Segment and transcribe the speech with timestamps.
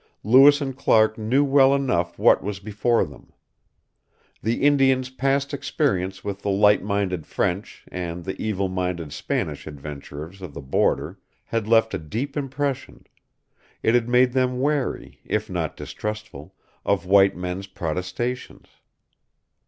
[0.23, 3.31] Lewis and Clark knew well enough what was before them.
[4.41, 10.41] The Indians' past experience with the light minded French and the evil minded Spanish adventurers
[10.41, 13.05] of the border had left a deep impression;
[13.83, 18.69] it had made them wary, if not distrustful, of white men's protestations.